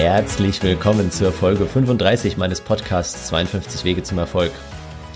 [0.00, 4.52] Herzlich willkommen zur Folge 35 meines Podcasts 52 Wege zum Erfolg.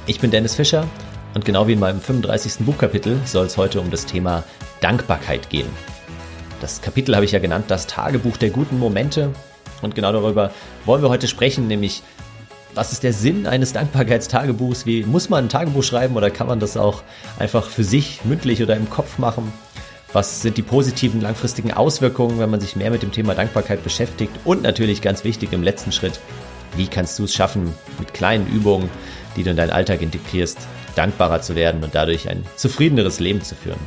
[0.09, 0.89] Ich bin Dennis Fischer
[1.35, 2.67] und genau wie in meinem 35.
[2.67, 4.43] Buchkapitel soll es heute um das Thema
[4.81, 5.69] Dankbarkeit gehen.
[6.61, 9.31] Das Kapitel habe ich ja genannt, das Tagebuch der guten Momente.
[9.83, 10.51] Und genau darüber
[10.85, 12.03] wollen wir heute sprechen, nämlich
[12.75, 14.85] was ist der Sinn eines Dankbarkeitstagebuchs?
[14.85, 17.05] Wie muss man ein Tagebuch schreiben oder kann man das auch
[17.39, 19.53] einfach für sich mündlich oder im Kopf machen?
[20.13, 24.33] Was sind die positiven langfristigen Auswirkungen, wenn man sich mehr mit dem Thema Dankbarkeit beschäftigt?
[24.45, 26.21] Und natürlich ganz wichtig im letzten Schritt,
[26.77, 28.91] wie kannst du es schaffen, mit kleinen Übungen,
[29.37, 30.59] die du in deinen Alltag integrierst,
[30.97, 33.81] dankbarer zu werden und dadurch ein zufriedeneres Leben zu führen?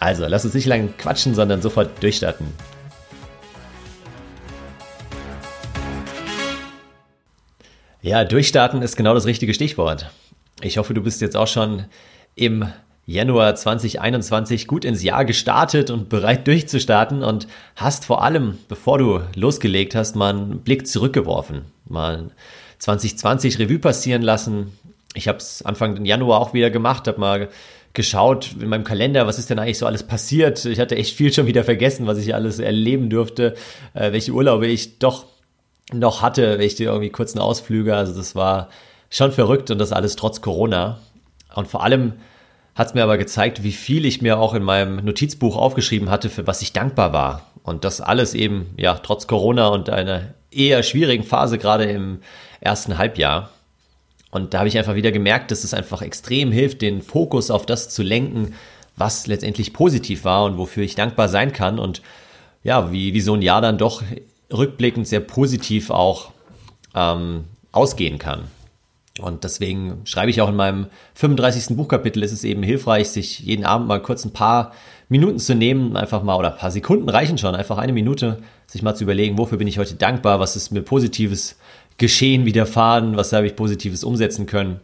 [0.00, 2.46] Also, lass uns nicht lange quatschen, sondern sofort durchstarten.
[8.00, 10.10] Ja, durchstarten ist genau das richtige Stichwort.
[10.62, 11.84] Ich hoffe, du bist jetzt auch schon
[12.34, 12.66] im
[13.12, 19.20] Januar 2021 gut ins Jahr gestartet und bereit durchzustarten und hast vor allem, bevor du
[19.34, 22.30] losgelegt hast, mal einen Blick zurückgeworfen, mal
[22.78, 24.72] 2020 Revue passieren lassen.
[25.14, 27.48] Ich habe es Anfang Januar auch wieder gemacht, habe mal
[27.92, 30.64] geschaut in meinem Kalender, was ist denn eigentlich so alles passiert.
[30.64, 33.54] Ich hatte echt viel schon wieder vergessen, was ich alles erleben durfte,
[33.92, 35.26] äh, welche Urlaube ich doch
[35.92, 37.94] noch hatte, welche irgendwie kurzen Ausflüge.
[37.94, 38.70] Also das war
[39.10, 40.98] schon verrückt und das alles trotz Corona.
[41.54, 42.14] Und vor allem
[42.74, 46.30] hat es mir aber gezeigt, wie viel ich mir auch in meinem Notizbuch aufgeschrieben hatte,
[46.30, 47.50] für was ich dankbar war.
[47.62, 52.20] Und das alles eben, ja, trotz Corona und einer eher schwierigen Phase gerade im
[52.60, 53.50] ersten Halbjahr.
[54.30, 57.66] Und da habe ich einfach wieder gemerkt, dass es einfach extrem hilft, den Fokus auf
[57.66, 58.54] das zu lenken,
[58.96, 61.78] was letztendlich positiv war und wofür ich dankbar sein kann.
[61.78, 62.02] Und
[62.64, 64.02] ja, wie, wie so ein Jahr dann doch
[64.50, 66.30] rückblickend sehr positiv auch
[66.94, 68.44] ähm, ausgehen kann.
[69.20, 71.76] Und deswegen schreibe ich auch in meinem 35.
[71.76, 74.72] Buchkapitel, ist es eben hilfreich, sich jeden Abend mal kurz ein paar
[75.08, 78.82] Minuten zu nehmen, einfach mal, oder ein paar Sekunden reichen schon, einfach eine Minute, sich
[78.82, 81.58] mal zu überlegen, wofür bin ich heute dankbar, was ist mir positives
[81.98, 84.80] geschehen, widerfahren, was habe ich positives umsetzen können.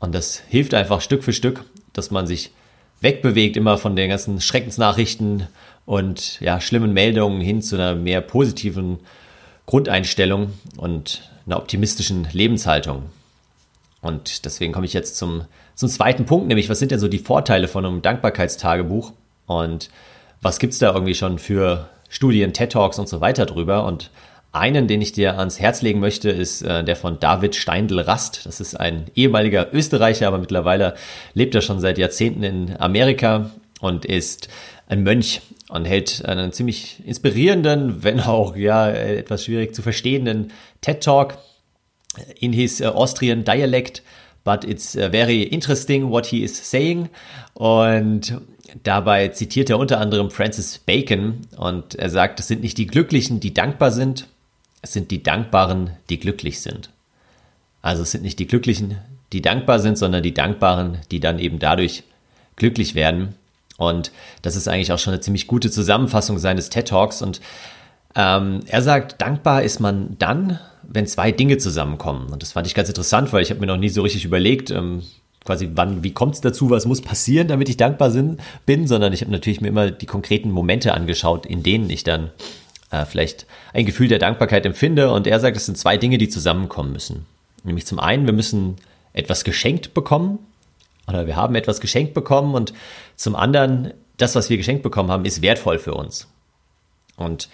[0.00, 2.50] Und das hilft einfach Stück für Stück, dass man sich
[3.00, 5.46] wegbewegt, immer von den ganzen Schreckensnachrichten
[5.86, 8.98] und ja, schlimmen Meldungen hin zu einer mehr positiven
[9.64, 13.04] Grundeinstellung und einer optimistischen Lebenshaltung.
[14.02, 17.18] Und deswegen komme ich jetzt zum, zum zweiten Punkt, nämlich was sind denn so die
[17.18, 19.12] Vorteile von einem Dankbarkeitstagebuch
[19.46, 19.88] und
[20.42, 23.86] was gibt es da irgendwie schon für Studien, TED Talks und so weiter drüber.
[23.86, 24.10] Und
[24.50, 28.44] einen, den ich dir ans Herz legen möchte, ist äh, der von David Steindl-Rast.
[28.44, 30.94] Das ist ein ehemaliger Österreicher, aber mittlerweile
[31.32, 34.48] lebt er schon seit Jahrzehnten in Amerika und ist
[34.88, 40.52] ein Mönch und hält einen ziemlich inspirierenden, wenn auch ja etwas schwierig zu verstehenden
[40.82, 41.38] TED Talk
[42.40, 44.02] in his uh, Austrian dialect,
[44.44, 47.08] but it's uh, very interesting what he is saying.
[47.54, 48.40] Und
[48.82, 53.40] dabei zitiert er unter anderem Francis Bacon und er sagt, es sind nicht die Glücklichen,
[53.40, 54.26] die dankbar sind,
[54.82, 56.90] es sind die Dankbaren, die glücklich sind.
[57.82, 58.98] Also es sind nicht die Glücklichen,
[59.32, 62.04] die dankbar sind, sondern die Dankbaren, die dann eben dadurch
[62.56, 63.34] glücklich werden.
[63.78, 64.12] Und
[64.42, 67.22] das ist eigentlich auch schon eine ziemlich gute Zusammenfassung seines TED Talks.
[67.22, 67.40] Und
[68.14, 70.58] ähm, er sagt, dankbar ist man dann,
[70.92, 72.32] wenn zwei Dinge zusammenkommen.
[72.32, 74.70] Und das fand ich ganz interessant, weil ich habe mir noch nie so richtig überlegt,
[74.70, 75.02] ähm,
[75.44, 79.12] quasi wann, wie kommt es dazu, was muss passieren, damit ich dankbar sind, bin, sondern
[79.12, 82.30] ich habe natürlich mir immer die konkreten Momente angeschaut, in denen ich dann
[82.90, 85.10] äh, vielleicht ein Gefühl der Dankbarkeit empfinde.
[85.10, 87.26] Und er sagt, es sind zwei Dinge, die zusammenkommen müssen.
[87.64, 88.76] Nämlich zum einen, wir müssen
[89.12, 90.38] etwas geschenkt bekommen
[91.08, 92.72] oder wir haben etwas geschenkt bekommen und
[93.16, 96.28] zum anderen, das, was wir geschenkt bekommen haben, ist wertvoll für uns.
[97.16, 97.48] Und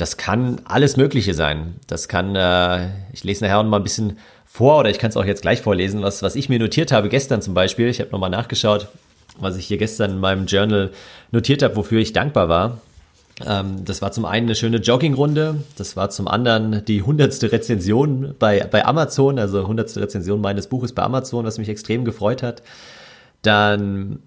[0.00, 1.74] das kann alles Mögliche sein.
[1.86, 5.16] Das kann, äh, ich lese nachher noch mal ein bisschen vor oder ich kann es
[5.16, 7.88] auch jetzt gleich vorlesen, was, was ich mir notiert habe gestern zum Beispiel.
[7.88, 8.88] Ich habe nochmal nachgeschaut,
[9.38, 10.90] was ich hier gestern in meinem Journal
[11.32, 12.80] notiert habe, wofür ich dankbar war.
[13.46, 18.34] Ähm, das war zum einen eine schöne Joggingrunde, das war zum anderen die hundertste Rezension
[18.38, 22.62] bei, bei Amazon, also hundertste Rezension meines Buches bei Amazon, was mich extrem gefreut hat.
[23.42, 24.20] Dann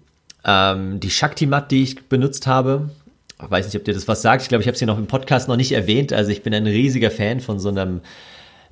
[0.44, 2.90] ähm, die Shakti-Mat, die ich benutzt habe,
[3.38, 4.42] weiß nicht, ob dir das was sagt.
[4.42, 6.12] Ich glaube, ich habe es hier noch im Podcast noch nicht erwähnt.
[6.12, 8.00] Also ich bin ein riesiger Fan von so einem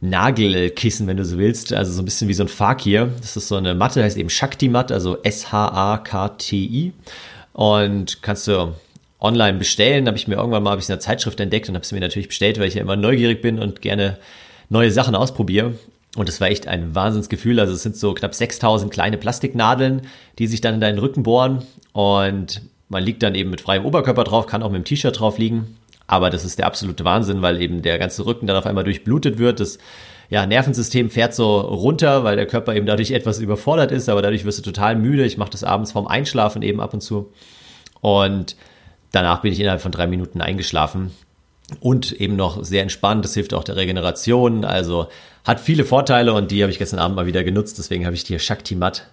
[0.00, 1.72] Nagelkissen, wenn du so willst.
[1.72, 3.10] Also so ein bisschen wie so ein Fakir.
[3.20, 6.92] Das ist so eine Matte, heißt eben Shakti-Mat, also S-H-A-K-T-I.
[7.52, 8.74] Und kannst du
[9.20, 10.06] online bestellen.
[10.06, 12.00] Habe ich mir irgendwann mal hab ich in einer Zeitschrift entdeckt und habe es mir
[12.00, 14.18] natürlich bestellt, weil ich ja immer neugierig bin und gerne
[14.68, 15.74] neue Sachen ausprobiere.
[16.16, 17.58] Und es war echt ein Wahnsinnsgefühl.
[17.60, 20.02] Also es sind so knapp 6000 kleine Plastiknadeln,
[20.38, 21.62] die sich dann in deinen Rücken bohren.
[21.92, 25.38] Und man liegt dann eben mit freiem Oberkörper drauf, kann auch mit dem T-Shirt drauf
[25.38, 25.76] liegen.
[26.06, 29.38] Aber das ist der absolute Wahnsinn, weil eben der ganze Rücken dann auf einmal durchblutet
[29.38, 29.60] wird.
[29.60, 29.78] Das
[30.28, 34.44] ja, Nervensystem fährt so runter, weil der Körper eben dadurch etwas überfordert ist, aber dadurch
[34.44, 35.24] wirst du total müde.
[35.24, 37.32] Ich mache das abends vorm Einschlafen eben ab und zu.
[38.00, 38.56] Und
[39.10, 41.12] danach bin ich innerhalb von drei Minuten eingeschlafen.
[41.80, 43.24] und eben noch sehr entspannt.
[43.24, 44.64] Das hilft auch der Regeneration.
[44.64, 45.08] Also
[45.44, 47.78] hat viele Vorteile und die habe ich gestern Abend mal wieder genutzt.
[47.78, 49.06] Deswegen habe ich hier Shakti Mat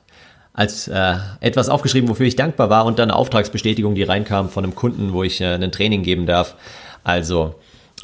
[0.53, 4.63] als äh, etwas aufgeschrieben, wofür ich dankbar war und dann eine Auftragsbestätigung, die reinkam von
[4.63, 6.55] einem Kunden, wo ich äh, ein Training geben darf.
[7.03, 7.55] Also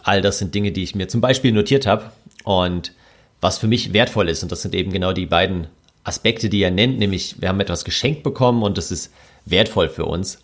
[0.03, 2.11] all das sind Dinge, die ich mir zum Beispiel notiert habe
[2.43, 2.93] und
[3.41, 4.43] was für mich wertvoll ist.
[4.43, 5.67] Und das sind eben genau die beiden
[6.03, 9.11] Aspekte, die er nennt, nämlich wir haben etwas geschenkt bekommen und das ist
[9.45, 10.39] wertvoll für uns.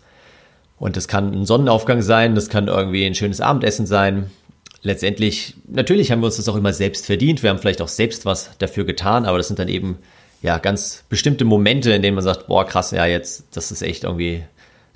[0.78, 4.30] Und das kann ein Sonnenaufgang sein, das kann irgendwie ein schönes Abendessen sein.
[4.82, 7.44] Letztendlich, natürlich haben wir uns das auch immer selbst verdient.
[7.44, 9.98] Wir haben vielleicht auch selbst was dafür getan, aber das sind dann eben
[10.42, 14.04] ja ganz bestimmte Momente, in denen man sagt, boah, krass, ja, jetzt, das ist echt
[14.04, 14.42] irgendwie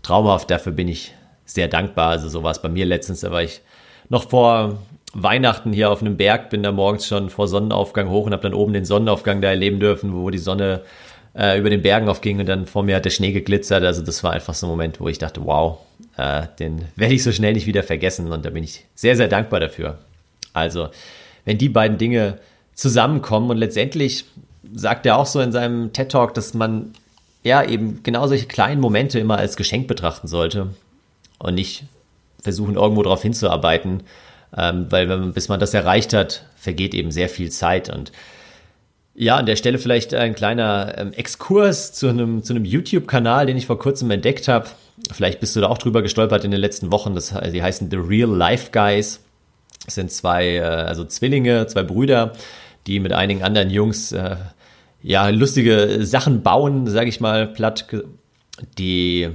[0.03, 0.51] traumhaft.
[0.51, 1.15] Dafür bin ich
[1.45, 2.11] sehr dankbar.
[2.11, 3.63] Also so war es bei mir letztens, da war ich
[4.09, 4.79] noch vor
[5.15, 8.55] Weihnachten hier auf einem Berg, bin da morgens schon vor Sonnenaufgang hoch und habe dann
[8.55, 10.83] oben den Sonnenaufgang da erleben dürfen, wo die Sonne
[11.35, 13.85] äh, über den Bergen aufging und dann vor mir hat der Schnee geglitzert.
[13.85, 15.79] Also das war einfach so ein Moment, wo ich dachte, wow,
[16.17, 19.29] äh, den werde ich so schnell nicht wieder vergessen und da bin ich sehr, sehr
[19.29, 19.99] dankbar dafür.
[20.53, 20.89] Also,
[21.45, 22.39] wenn die beiden Dinge
[22.75, 24.25] zusammenkommen und letztendlich
[24.75, 26.93] sagt er auch so in seinem TED Talk, dass man
[27.43, 30.69] ja eben genau solche kleinen Momente immer als Geschenk betrachten sollte
[31.39, 31.85] und nicht
[32.43, 34.03] versuchen, irgendwo darauf hinzuarbeiten,
[34.57, 38.13] ähm, weil wenn, bis man das erreicht hat, vergeht eben sehr viel Zeit und
[39.19, 43.57] ja, an der Stelle vielleicht ein kleiner ähm, Exkurs zu einem, zu einem YouTube-Kanal, den
[43.57, 44.69] ich vor kurzem entdeckt habe.
[45.11, 47.15] Vielleicht bist du da auch drüber gestolpert in den letzten Wochen.
[47.15, 49.21] Das, die heißen The Real Life Guys.
[49.87, 52.33] Das sind zwei, äh, also Zwillinge, zwei Brüder,
[52.87, 54.37] die mit einigen anderen Jungs äh,
[55.03, 57.87] ja lustige Sachen bauen, sage ich mal platt
[58.79, 59.29] die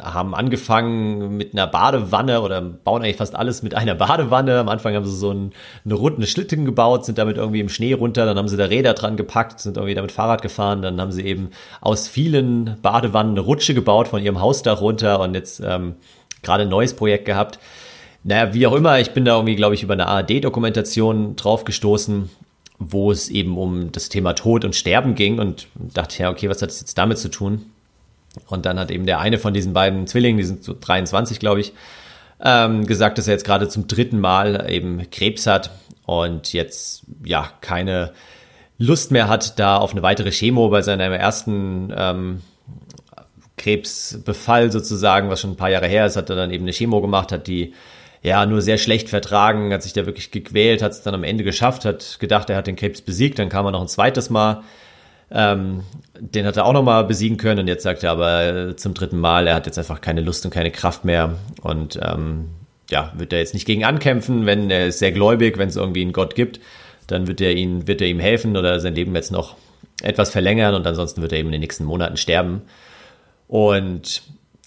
[0.00, 4.58] haben angefangen mit einer Badewanne oder bauen eigentlich fast alles mit einer Badewanne.
[4.58, 5.52] Am Anfang haben sie so ein,
[5.84, 8.94] eine runde Schlitten gebaut, sind damit irgendwie im Schnee runter, dann haben sie da Räder
[8.94, 11.50] dran gepackt, sind irgendwie damit Fahrrad gefahren, dann haben sie eben
[11.80, 15.94] aus vielen Badewannen eine Rutsche gebaut von ihrem Hausdach runter und jetzt ähm,
[16.42, 17.58] gerade ein neues Projekt gehabt.
[18.22, 22.30] Naja, wie auch immer, ich bin da irgendwie, glaube ich, über eine ARD-Dokumentation drauf gestoßen,
[22.78, 26.62] wo es eben um das Thema Tod und Sterben ging und dachte, ja, okay, was
[26.62, 27.66] hat das jetzt damit zu tun?
[28.46, 31.60] Und dann hat eben der eine von diesen beiden Zwillingen, die sind so 23, glaube
[31.60, 31.72] ich,
[32.42, 35.70] ähm, gesagt, dass er jetzt gerade zum dritten Mal eben Krebs hat
[36.06, 38.12] und jetzt ja keine
[38.78, 42.42] Lust mehr hat, da auf eine weitere Chemo bei seinem ersten ähm,
[43.56, 47.00] Krebsbefall sozusagen, was schon ein paar Jahre her ist, hat er dann eben eine Chemo
[47.00, 47.74] gemacht, hat die
[48.22, 51.44] ja nur sehr schlecht vertragen, hat sich da wirklich gequält, hat es dann am Ende
[51.44, 54.62] geschafft, hat gedacht, er hat den Krebs besiegt, dann kam er noch ein zweites Mal
[55.30, 55.82] ähm,
[56.18, 59.18] den hat er auch nochmal besiegen können und jetzt sagt er aber äh, zum dritten
[59.18, 62.48] Mal, er hat jetzt einfach keine Lust und keine Kraft mehr und ähm,
[62.90, 66.00] ja, wird er jetzt nicht gegen ankämpfen, wenn er ist sehr gläubig, wenn es irgendwie
[66.00, 66.60] einen Gott gibt,
[67.06, 69.56] dann wird er ihn, wird er ihm helfen oder sein Leben jetzt noch
[70.02, 72.62] etwas verlängern und ansonsten wird er eben in den nächsten Monaten sterben.
[73.48, 74.22] Und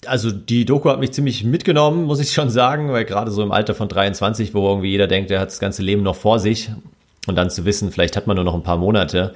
[0.06, 3.52] also die Doku hat mich ziemlich mitgenommen, muss ich schon sagen, weil gerade so im
[3.52, 6.70] Alter von 23, wo irgendwie jeder denkt, er hat das ganze Leben noch vor sich
[7.26, 9.34] und dann zu wissen, vielleicht hat man nur noch ein paar Monate,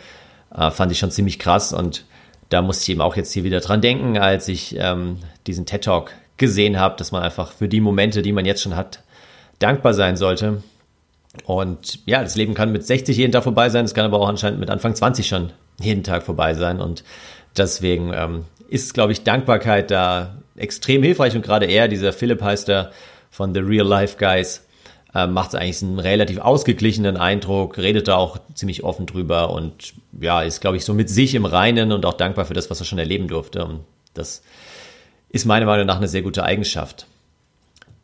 [0.55, 2.05] äh, fand ich schon ziemlich krass und
[2.49, 5.85] da musste ich eben auch jetzt hier wieder dran denken, als ich ähm, diesen TED
[5.85, 9.03] Talk gesehen habe, dass man einfach für die Momente, die man jetzt schon hat,
[9.59, 10.63] dankbar sein sollte.
[11.45, 14.29] Und ja, das Leben kann mit 60 jeden Tag vorbei sein, es kann aber auch
[14.29, 16.81] anscheinend mit Anfang 20 schon jeden Tag vorbei sein.
[16.81, 17.05] Und
[17.57, 21.35] deswegen ähm, ist, glaube ich, Dankbarkeit da extrem hilfreich.
[21.35, 22.93] Und gerade er, dieser Philipp heißt er
[23.31, 24.67] von The Real Life Guys,
[25.15, 30.43] äh, macht eigentlich einen relativ ausgeglichenen Eindruck, redet da auch ziemlich offen drüber und ja,
[30.43, 32.87] ist, glaube ich, so mit sich im Reinen und auch dankbar für das, was er
[32.87, 33.65] schon erleben durfte.
[33.65, 33.81] Und
[34.15, 34.43] das
[35.31, 37.07] ist meiner Meinung nach eine sehr gute Eigenschaft.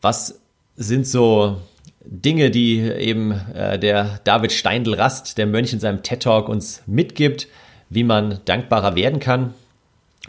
[0.00, 0.41] Was
[0.77, 1.59] sind so
[2.05, 7.47] Dinge, die eben äh, der David Steindl-Rast, der Mönch in seinem TED-Talk uns mitgibt,
[7.91, 9.55] wie man dankbarer werden kann?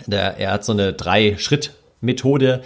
[0.06, 0.94] Der, er hat so eine
[2.04, 2.62] Drei-Schritt-Methode,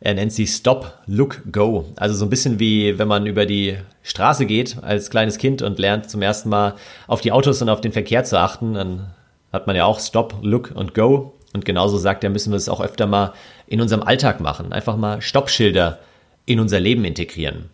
[0.00, 1.86] er nennt sie Stop, Look, Go.
[1.96, 5.78] Also so ein bisschen wie wenn man über die Straße geht als kleines Kind und
[5.78, 6.74] lernt zum ersten Mal
[7.06, 8.74] auf die Autos und auf den Verkehr zu achten.
[8.74, 9.10] Dann
[9.52, 11.34] hat man ja auch Stop, Look und Go.
[11.52, 13.32] Und genauso sagt er, müssen wir es auch öfter mal
[13.66, 14.72] in unserem Alltag machen.
[14.72, 15.98] Einfach mal Stoppschilder
[16.46, 17.70] in unser Leben integrieren.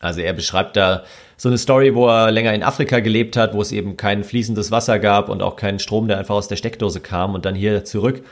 [0.00, 1.04] Also er beschreibt da
[1.36, 4.72] so eine Story, wo er länger in Afrika gelebt hat, wo es eben kein fließendes
[4.72, 7.84] Wasser gab und auch keinen Strom, der einfach aus der Steckdose kam und dann hier
[7.84, 8.24] zurück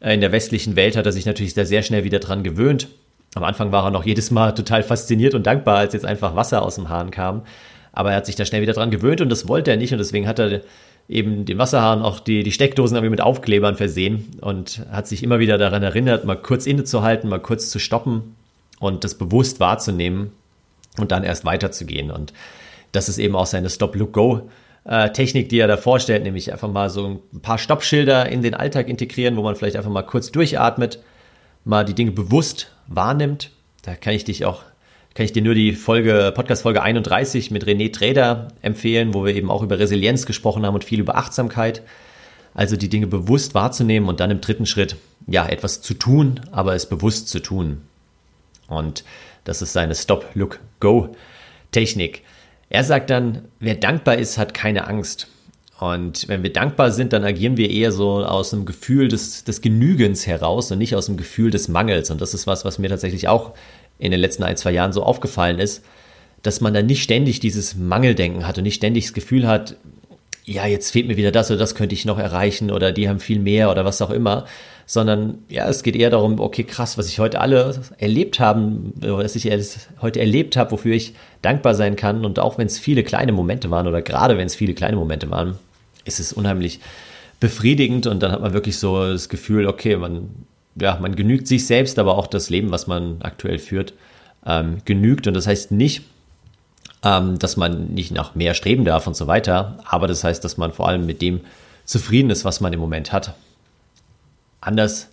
[0.00, 2.88] in der westlichen Welt hat er sich natürlich sehr, sehr schnell wieder dran gewöhnt.
[3.34, 6.62] Am Anfang war er noch jedes Mal total fasziniert und dankbar, als jetzt einfach Wasser
[6.62, 7.42] aus dem Hahn kam.
[7.92, 9.98] Aber er hat sich da schnell wieder dran gewöhnt und das wollte er nicht und
[9.98, 10.60] deswegen hat er
[11.08, 15.56] eben den Wasserhahn auch die, die Steckdosen mit Aufklebern versehen und hat sich immer wieder
[15.56, 18.36] daran erinnert, mal kurz innezuhalten, mal kurz zu stoppen
[18.80, 20.32] und das bewusst wahrzunehmen
[20.98, 22.10] und dann erst weiterzugehen.
[22.10, 22.32] Und
[22.92, 24.48] das ist eben auch seine Stop-Look-Go
[24.86, 28.54] äh, Technik, die er da vorstellt, nämlich einfach mal so ein paar Stoppschilder in den
[28.54, 31.00] Alltag integrieren, wo man vielleicht einfach mal kurz durchatmet,
[31.64, 33.50] mal die Dinge bewusst wahrnimmt.
[33.82, 34.62] Da kann ich dich auch
[35.16, 39.50] kann ich dir nur die Folge, Podcast-Folge 31 mit René Träder empfehlen, wo wir eben
[39.50, 41.80] auch über Resilienz gesprochen haben und viel über Achtsamkeit.
[42.52, 46.74] Also die Dinge bewusst wahrzunehmen und dann im dritten Schritt, ja, etwas zu tun, aber
[46.74, 47.80] es bewusst zu tun.
[48.68, 49.04] Und
[49.44, 51.16] das ist seine Stop, Look, Go
[51.72, 52.22] Technik.
[52.68, 55.28] Er sagt dann, wer dankbar ist, hat keine Angst.
[55.78, 59.60] Und wenn wir dankbar sind, dann agieren wir eher so aus einem Gefühl des, des
[59.60, 62.10] Genügens heraus und nicht aus dem Gefühl des Mangels.
[62.10, 63.52] Und das ist was, was mir tatsächlich auch
[63.98, 65.84] in den letzten ein, zwei Jahren so aufgefallen ist,
[66.42, 69.76] dass man dann nicht ständig dieses Mangeldenken hat und nicht ständig das Gefühl hat,
[70.46, 73.18] ja, jetzt fehlt mir wieder das oder das könnte ich noch erreichen oder die haben
[73.18, 74.46] viel mehr oder was auch immer,
[74.86, 79.34] sondern ja, es geht eher darum, okay, krass, was ich heute alle erlebt haben, was
[79.34, 79.50] ich
[80.00, 82.24] heute erlebt habe, wofür ich dankbar sein kann.
[82.24, 85.28] Und auch wenn es viele kleine Momente waren oder gerade wenn es viele kleine Momente
[85.30, 85.58] waren,
[86.04, 86.78] ist es unheimlich
[87.40, 88.06] befriedigend.
[88.06, 90.30] Und dann hat man wirklich so das Gefühl, okay, man
[90.80, 93.94] ja, man genügt sich selbst, aber auch das Leben, was man aktuell führt,
[94.46, 95.26] ähm, genügt.
[95.26, 96.04] Und das heißt nicht,
[97.06, 100.56] ähm, dass man nicht nach mehr streben darf und so weiter, aber das heißt, dass
[100.56, 101.40] man vor allem mit dem
[101.84, 103.34] zufrieden ist, was man im Moment hat.
[104.60, 105.08] Anders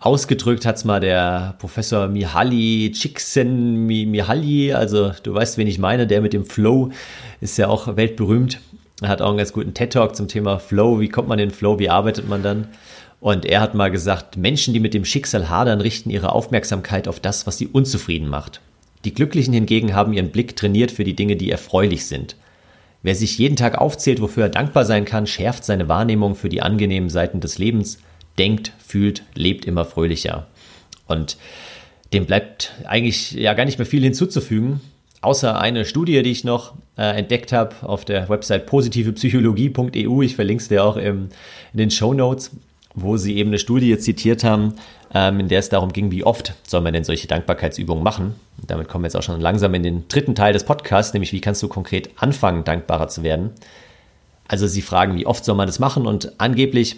[0.00, 6.20] ausgedrückt hat es mal der Professor Mihaly Csikszentmihalyi, also du weißt, wen ich meine, der
[6.20, 6.90] mit dem Flow
[7.40, 8.60] ist ja auch weltberühmt.
[9.00, 11.00] Er hat auch einen ganz guten TED-Talk zum Thema Flow.
[11.00, 11.78] Wie kommt man in den Flow?
[11.78, 12.68] Wie arbeitet man dann?
[13.18, 17.18] Und er hat mal gesagt, Menschen, die mit dem Schicksal hadern, richten ihre Aufmerksamkeit auf
[17.18, 18.60] das, was sie unzufrieden macht.
[19.04, 22.36] Die Glücklichen hingegen haben ihren Blick trainiert für die Dinge, die erfreulich sind.
[23.02, 26.60] Wer sich jeden Tag aufzählt, wofür er dankbar sein kann, schärft seine Wahrnehmung für die
[26.60, 27.98] angenehmen Seiten des Lebens,
[28.38, 30.48] denkt, fühlt, lebt immer fröhlicher.
[31.06, 31.38] Und
[32.12, 34.80] dem bleibt eigentlich ja gar nicht mehr viel hinzuzufügen,
[35.22, 40.22] außer eine Studie, die ich noch äh, entdeckt habe auf der Website positivepsychologie.eu.
[40.22, 41.30] Ich verlinke es dir auch im,
[41.72, 42.50] in den Show Notes
[42.94, 44.74] wo sie eben eine Studie zitiert haben,
[45.14, 48.34] ähm, in der es darum ging, wie oft soll man denn solche Dankbarkeitsübungen machen.
[48.66, 51.40] Damit kommen wir jetzt auch schon langsam in den dritten Teil des Podcasts, nämlich wie
[51.40, 53.50] kannst du konkret anfangen, dankbarer zu werden.
[54.48, 56.96] Also sie fragen, wie oft soll man das machen und angeblich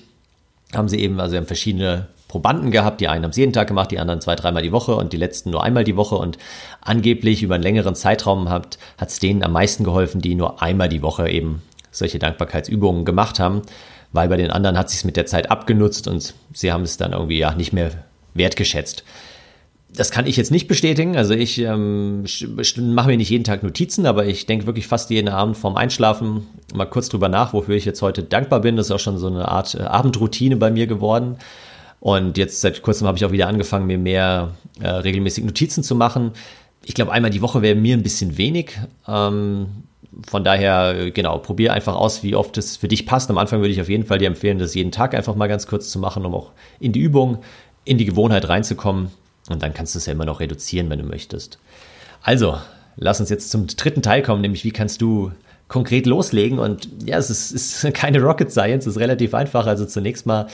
[0.74, 3.90] haben sie eben, also haben verschiedene Probanden gehabt, die einen haben es jeden Tag gemacht,
[3.90, 6.38] die anderen zwei, dreimal die Woche und die letzten nur einmal die Woche und
[6.80, 11.02] angeblich über einen längeren Zeitraum hat es denen am meisten geholfen, die nur einmal die
[11.02, 13.62] Woche eben solche Dankbarkeitsübungen gemacht haben
[14.12, 17.12] weil bei den anderen hat sich mit der Zeit abgenutzt und sie haben es dann
[17.12, 17.90] irgendwie ja nicht mehr
[18.34, 19.04] wertgeschätzt.
[19.94, 21.16] Das kann ich jetzt nicht bestätigen.
[21.16, 22.24] Also ich ähm,
[22.78, 26.46] mache mir nicht jeden Tag Notizen, aber ich denke wirklich fast jeden Abend vorm Einschlafen
[26.74, 28.76] mal kurz drüber nach, wofür ich jetzt heute dankbar bin.
[28.76, 31.36] Das ist auch schon so eine Art äh, Abendroutine bei mir geworden.
[32.00, 35.94] Und jetzt seit kurzem habe ich auch wieder angefangen, mir mehr äh, regelmäßig Notizen zu
[35.94, 36.32] machen.
[36.84, 38.78] Ich glaube, einmal die Woche wäre mir ein bisschen wenig.
[39.06, 39.66] Ähm,
[40.26, 43.30] von daher, genau, probier einfach aus, wie oft es für dich passt.
[43.30, 45.66] Am Anfang würde ich auf jeden Fall dir empfehlen, das jeden Tag einfach mal ganz
[45.66, 47.38] kurz zu machen, um auch in die Übung,
[47.84, 49.10] in die Gewohnheit reinzukommen.
[49.48, 51.58] Und dann kannst du es ja immer noch reduzieren, wenn du möchtest.
[52.22, 52.58] Also,
[52.96, 55.32] lass uns jetzt zum dritten Teil kommen, nämlich wie kannst du
[55.68, 56.58] konkret loslegen.
[56.58, 59.66] Und ja, es ist, ist keine Rocket Science, es ist relativ einfach.
[59.66, 60.46] Also zunächst mal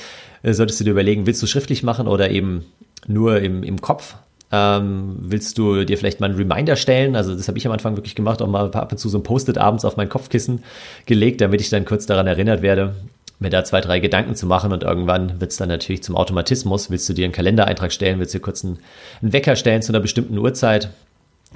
[0.42, 2.64] äh, solltest du dir überlegen, willst du schriftlich machen oder eben
[3.06, 4.14] nur im, im Kopf?
[4.50, 7.16] Ähm, willst du dir vielleicht mal einen Reminder stellen?
[7.16, 9.22] Also das habe ich am Anfang wirklich gemacht, auch mal ab und zu so ein
[9.22, 10.62] Post-it abends auf mein Kopfkissen
[11.04, 12.94] gelegt, damit ich dann kurz daran erinnert werde,
[13.38, 16.90] mir da zwei, drei Gedanken zu machen und irgendwann wird es dann natürlich zum Automatismus.
[16.90, 18.78] Willst du dir einen Kalendereintrag stellen, willst du dir kurz einen,
[19.22, 20.90] einen Wecker stellen zu einer bestimmten Uhrzeit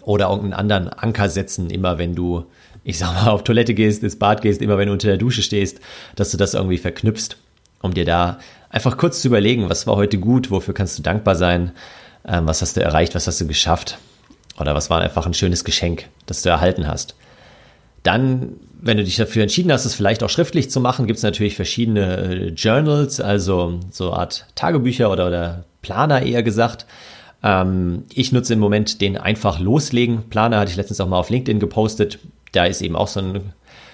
[0.03, 2.47] oder irgendeinen anderen Anker setzen, immer wenn du,
[2.85, 5.43] ich sag mal, auf Toilette gehst, ins Bad gehst, immer wenn du unter der Dusche
[5.43, 5.81] stehst,
[6.17, 7.37] dass du das irgendwie verknüpfst,
[7.83, 8.39] um dir da
[8.71, 11.73] einfach kurz zu überlegen, was war heute gut, wofür kannst du dankbar sein,
[12.27, 13.99] ähm, was hast du erreicht, was hast du geschafft?
[14.59, 17.17] Oder was war einfach ein schönes Geschenk, das du erhalten hast?
[18.03, 21.23] Dann, wenn du dich dafür entschieden hast, es vielleicht auch schriftlich zu machen, gibt es
[21.23, 26.87] natürlich verschiedene äh, Journals, also so eine Art Tagebücher oder, oder Planer eher gesagt.
[27.43, 31.31] Ähm, ich nutze im Moment den einfach loslegen Planer, hatte ich letztens auch mal auf
[31.31, 32.19] LinkedIn gepostet.
[32.51, 33.41] Da ist eben auch so eine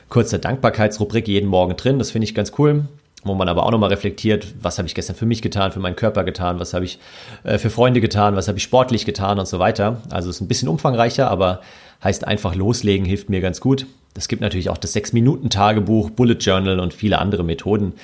[0.09, 1.99] kurze Dankbarkeitsrubrik jeden Morgen drin.
[1.99, 2.85] Das finde ich ganz cool
[3.25, 5.97] wo man aber auch nochmal reflektiert, was habe ich gestern für mich getan, für meinen
[5.97, 6.99] Körper getan, was habe ich
[7.45, 10.03] äh, für Freunde getan, was habe ich sportlich getan und so weiter.
[10.11, 11.61] Also es ist ein bisschen umfangreicher, aber
[12.03, 13.87] heißt einfach loslegen, hilft mir ganz gut.
[14.17, 17.95] Es gibt natürlich auch das 6-Minuten-Tagebuch, Bullet Journal und viele andere Methoden.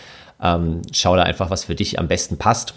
[0.42, 2.74] Ähm, schau da einfach, was für dich am besten passt.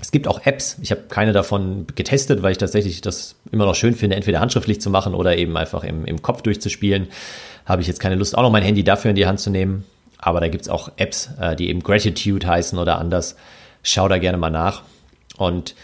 [0.00, 0.76] Es gibt auch Apps.
[0.82, 4.80] Ich habe keine davon getestet, weil ich tatsächlich das immer noch schön finde, entweder handschriftlich
[4.80, 7.08] zu machen oder eben einfach im, im Kopf durchzuspielen.
[7.64, 9.84] Habe ich jetzt keine Lust, auch noch mein Handy dafür in die Hand zu nehmen.
[10.18, 13.36] Aber da gibt es auch Apps, äh, die eben Gratitude heißen oder anders.
[13.82, 14.82] Schau da gerne mal nach.
[15.36, 15.74] Und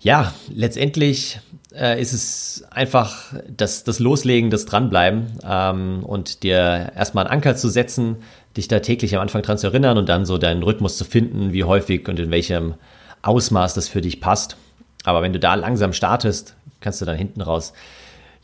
[0.00, 1.40] ja, letztendlich
[1.74, 7.56] äh, ist es einfach das, das Loslegen, das Dranbleiben ähm, und dir erstmal einen Anker
[7.56, 8.16] zu setzen,
[8.56, 11.52] dich da täglich am Anfang dran zu erinnern und dann so deinen Rhythmus zu finden,
[11.52, 12.74] wie häufig und in welchem
[13.22, 14.56] Ausmaß das für dich passt.
[15.04, 17.72] Aber wenn du da langsam startest, kannst du dann hinten raus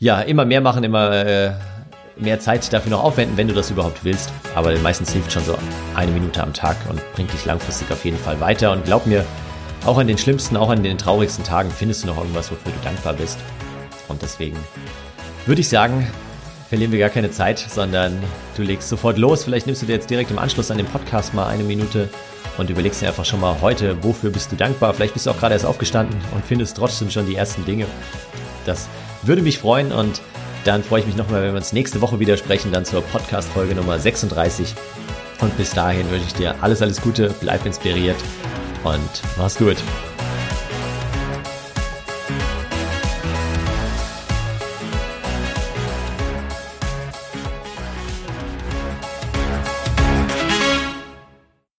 [0.03, 1.51] ja, immer mehr machen, immer äh,
[2.17, 4.31] mehr Zeit dafür noch aufwenden, wenn du das überhaupt willst.
[4.53, 5.57] Aber meistens hilft schon so
[5.95, 8.71] eine Minute am Tag und bringt dich langfristig auf jeden Fall weiter.
[8.71, 9.25] Und glaub mir,
[9.85, 12.83] auch an den schlimmsten, auch an den traurigsten Tagen findest du noch irgendwas, wofür du
[12.83, 13.37] dankbar bist.
[14.07, 14.57] Und deswegen
[15.45, 16.07] würde ich sagen,
[16.69, 18.17] verlieren wir gar keine Zeit, sondern
[18.55, 19.43] du legst sofort los.
[19.43, 22.09] Vielleicht nimmst du dir jetzt direkt im Anschluss an den Podcast mal eine Minute
[22.57, 24.93] und überlegst dir einfach schon mal heute, wofür bist du dankbar.
[24.93, 27.85] Vielleicht bist du auch gerade erst aufgestanden und findest trotzdem schon die ersten Dinge.
[28.65, 28.87] Das
[29.21, 30.21] würde mich freuen und
[30.63, 33.75] dann freue ich mich nochmal, wenn wir uns nächste Woche wieder sprechen, dann zur Podcast-Folge
[33.75, 34.75] Nummer 36.
[35.41, 38.15] Und bis dahin wünsche ich dir alles, alles Gute, bleib inspiriert
[38.83, 39.77] und mach's gut.